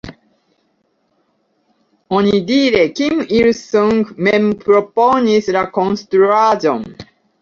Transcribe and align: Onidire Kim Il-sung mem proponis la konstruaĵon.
Onidire 2.19 2.81
Kim 3.01 3.21
Il-sung 3.41 4.01
mem 4.29 4.49
proponis 4.65 5.51
la 5.59 5.65
konstruaĵon. 5.77 6.83